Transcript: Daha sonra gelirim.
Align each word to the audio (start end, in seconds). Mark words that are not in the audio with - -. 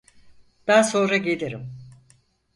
Daha 0.67 0.83
sonra 0.83 1.17
gelirim. 1.17 1.69